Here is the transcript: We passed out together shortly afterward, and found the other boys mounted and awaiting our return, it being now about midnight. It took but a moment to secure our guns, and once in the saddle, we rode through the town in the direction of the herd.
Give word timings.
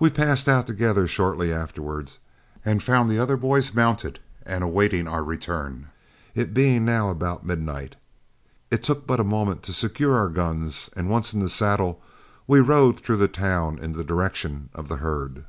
We 0.00 0.10
passed 0.10 0.48
out 0.48 0.66
together 0.66 1.06
shortly 1.06 1.52
afterward, 1.52 2.10
and 2.64 2.82
found 2.82 3.08
the 3.08 3.20
other 3.20 3.36
boys 3.36 3.72
mounted 3.72 4.18
and 4.44 4.64
awaiting 4.64 5.06
our 5.06 5.22
return, 5.22 5.90
it 6.34 6.52
being 6.52 6.84
now 6.84 7.08
about 7.08 7.46
midnight. 7.46 7.94
It 8.72 8.82
took 8.82 9.06
but 9.06 9.20
a 9.20 9.22
moment 9.22 9.62
to 9.62 9.72
secure 9.72 10.16
our 10.18 10.28
guns, 10.28 10.90
and 10.96 11.08
once 11.08 11.32
in 11.34 11.38
the 11.38 11.48
saddle, 11.48 12.02
we 12.48 12.58
rode 12.58 12.98
through 12.98 13.18
the 13.18 13.28
town 13.28 13.78
in 13.78 13.92
the 13.92 14.02
direction 14.02 14.70
of 14.74 14.88
the 14.88 14.96
herd. 14.96 15.44